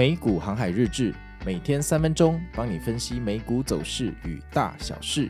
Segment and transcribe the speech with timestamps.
[0.00, 5.28] 美股航海日志，每天三分钟，帮你分析美股走势与大小事。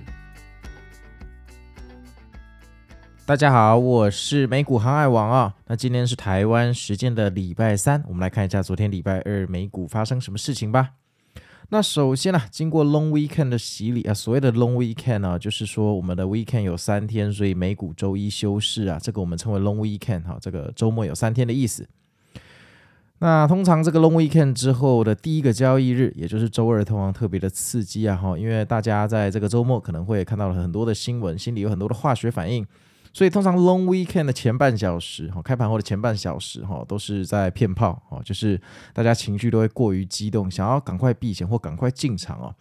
[3.26, 5.52] 大家好，我是美股航海王啊。
[5.66, 10.90] 那今天是台湾时间的礼拜三，我们来看一下昨天礼拜二美股发生什么事情吧。
[11.70, 21.88] 那首先呢、经过 Long Weekend 的洗礼啊，所谓的 Long Weekend、啊，就是说我们的 Weekend 有三天，所以美股周一休市啊，这个我们称为 Long Weekend 哈、这个周末有三天的意思。
[23.22, 32.66] 那通常这个 long weekend 之后的第一个交易日，也就是周二，通常特别的刺激啊哈，因为大家在这个周末可能会看到了很多的新闻，心里有很多的化学反应，
[33.12, 38.58] 所以通常 long weekend 的前半小时哈，开盘后的前半小时哈，都是在骗炮哈，就是
[38.94, 42.54] 大家情绪都会过于激动，想要赶快避险或赶快进场哦。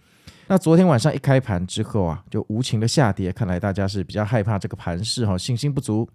[0.48, 6.09] 那昨天晚上一开盘之后啊，就无情的下跌，看来大家是比较害怕这个盘势哈，信心不足。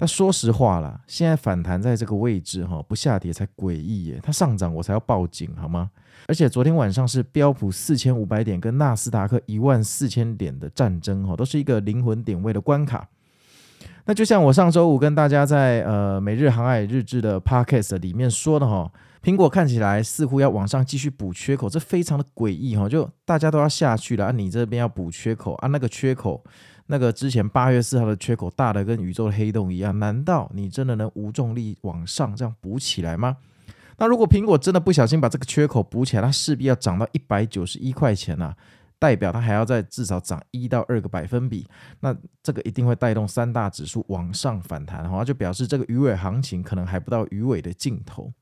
[0.00, 4.18] 但说实话啦，现在反弹在这个位置哈，不下跌才诡异耶。
[4.22, 5.90] 它上涨我才要报警好吗？
[6.26, 13.06] 而且昨天晚上是标普四千五百点跟纳斯达克一万四千点的战争哈，都是一个灵魂点位的关卡。
[14.06, 18.90] 那就像我上周五跟大家在呃每日航海日志的 Podcast 里面说的哈，
[19.22, 26.42] 苹果看起来似乎要往上继续补缺口，这非常的诡异哈，就大家都要下去了啊，你这边要补缺口啊，那个缺口。
[26.86, 33.36] 那个之前八月四号的缺口大的跟宇宙的黑洞一样，难道你真的能无重力往上这样补起来吗？
[33.96, 38.56] 那如果苹果真的不小心把这个缺口补起来，它势必要涨到一百九十一块钱啊，
[38.98, 41.64] 代表它还要再至少涨一到二个百分比，
[42.00, 48.32] 那这个一定会带动三大指数往上反弹，好，就表示这个鱼尾行情可能还不到鱼尾的尽头。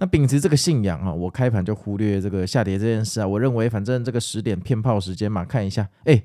[0.00, 6.20] 那秉持这个信仰啊，我开盘就忽略这个下跌这件事啊，我认为反正这个十点骗炮时间嘛，看一下，哎。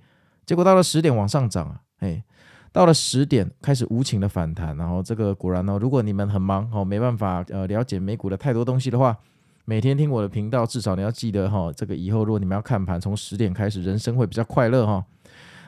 [0.45, 2.23] 结果到了十点往上涨啊，哎，
[2.72, 9.18] 到了十点开始无情的反弹，然后这个果然呢，如果你们很忙哦，没办法呃了解美股的太多东西的话，
[9.66, 15.03] 每天听我的频道，至少你要记得哈，这个以后如果你们要看盘，从十点开始，人生会比较快乐哈。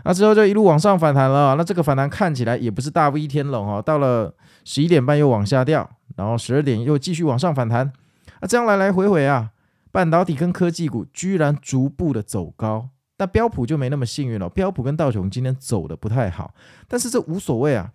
[0.04, 4.32] 那之后就一路往上反弹了，那这个反弹看起来也不是大 V 天龙哈，到了
[4.64, 7.94] 十一点半又往下掉，然后十二点又继续往上反弹，
[8.42, 9.52] 那这样来来回回啊，
[9.94, 12.90] 半导体跟科技股居然逐步的走高。
[13.20, 16.54] 那标普就没那么幸运了，标普跟道琼今天走的不太好，
[16.90, 17.94] 但是这无所谓啊。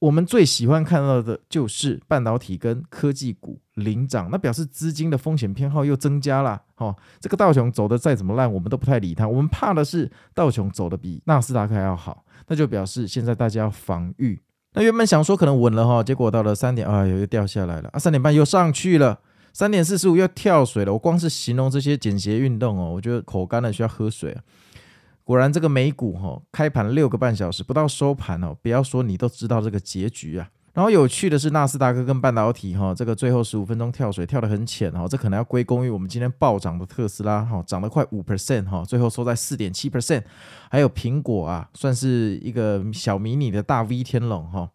[0.00, 6.62] 我们最喜欢看到的就是半导体跟科技股领涨，那表示资金的风险偏好又增加了。
[6.76, 9.28] 哦，这个道琼走的再怎么烂，我们都不太理它。
[9.28, 14.40] 我们怕的是道琼走的比纳斯达克还要好，那就表示现在大家要防御。
[14.74, 19.18] 那原本想说可能稳了哈，结果到了三点，哎呦又掉下来了啊，三点半又上去了。
[19.52, 24.36] 三点四十五又跳水了，我光是形容这些简谐运动哦，我觉得口干了需要喝水。
[25.24, 30.48] 果然这个美股哈，开盘六个半小时不到收盘哦，不要说你都知道这个结局啊。
[30.72, 40.22] 然后有趣的是纳斯达克跟半导体哈，这个最后十五分钟跳水跳得很浅哈，这可能要归功于我们今天暴涨的特斯拉哈，涨了快五 percent 哈，最后收在四点七 percent，
[40.70, 44.70] 还有苹果啊，算是一个小迷你的大 V 天龙哈。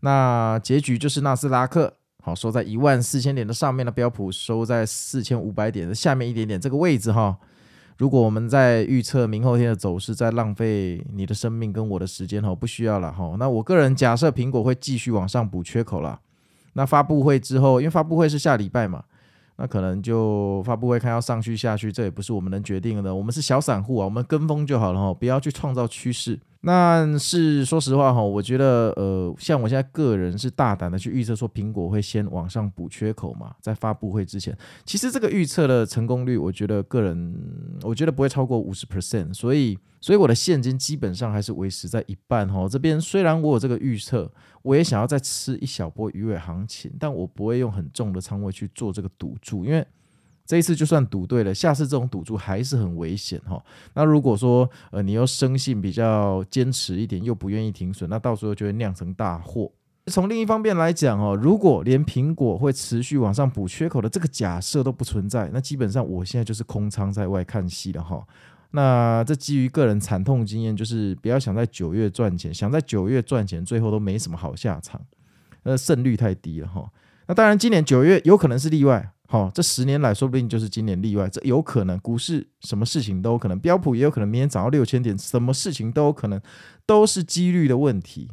[0.00, 1.94] 那结局就是纳斯达克。
[2.22, 7.34] 好，收在一万四千点的上面的标普收在四千五百点的下面一点点这个位置哈。
[8.00, 13.36] 如果我们在预测明后天的走势，在浪费你的生命跟我的时间哈，不需要了哈。
[13.38, 16.18] 那我个人假设苹果会继续往上补缺口了。
[16.72, 19.04] 那发布会之后，因为发布会是下礼拜嘛，
[19.56, 23.14] 那可能就发布会看要上去下去，这也不是我们能决定的。
[23.14, 26.40] 我们是小散户啊，我们跟风就好了哈，不要去创造趋势。
[26.62, 34.54] 那是说实话哈，我觉得呃，像我现在个人是大胆的去预测说苹果会先往上补缺口嘛，在发布会之前，
[34.84, 37.34] 其实这个预测的成功率，我觉得个人
[37.82, 42.68] 我觉得不会超过五十 percent，所以所以我的现金基本上还是维持在一半哈。
[42.68, 49.86] 这边虽然我有这个预测，我也想要再吃一小波鱼尾行情，但我不会用很重的仓位去做这个赌注，因为。
[50.50, 53.62] 这一次就算赌对了，下次这种赌注还是很危险哈。
[53.94, 59.70] 那如果说呃你又生性比较坚持一点，又不愿意停损，那到时候就会酿成大祸。
[60.06, 68.20] 从另一方面来讲哦，如果连苹果会持续往上补缺口的这个假设都不存在，那基本上我现在就是空仓在外看戏了哈。
[68.72, 75.00] 那这基于个人惨痛经验，就是不要想在九月赚钱，想在九月赚钱，最后都没什么好下场，
[75.62, 76.90] 那胜率太低了哈。
[77.28, 79.12] 那当然，今年九月有可能是例外。
[79.32, 81.96] 好，这十年来说不定就是今年例外，这有可能。
[82.00, 86.42] 股市什么事情都有可能，标普也有可能明天涨到六千点，什么事情都有可能，
[86.84, 88.28] 都是几率的问题。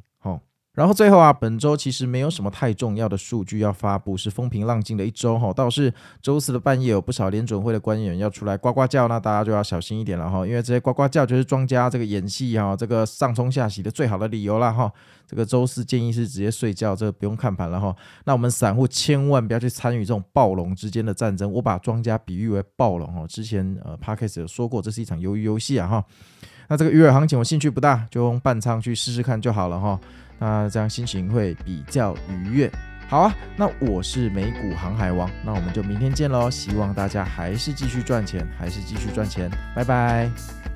[0.77, 5.51] 然后最后啊，本周其实没有什么太重要的数据要发布，是风平浪静的一周哈。
[5.51, 5.91] 倒是
[6.21, 14.91] 周四的半夜有不少联准会的官员要出来呱呱叫，那大家就要小心一点了哈，因为这些呱呱叫就是庄家这个演戏哈，这个上冲下洗的最好的理由了哈。
[15.25, 17.95] 这个周四建议是直接睡觉，这个不用看盘了哈。
[18.25, 23.25] 那我们散户千万不要去参与这种暴龙之间的战争，我把庄家比喻为暴龙哈。
[23.25, 26.05] 之前呃 Podcast 有说过，这是一场鱿鱼游戏啊哈。
[26.67, 29.99] 那这个鱼饵行情我兴趣不大，就用半仓去试试看就好了哈。
[30.39, 32.71] 那这样心情会比较愉悦。
[33.09, 36.51] 好啊，那我是美股航海王，那我们就明天见喽。
[36.51, 40.66] 希望大家还是继续赚钱，还是继续赚钱，拜拜。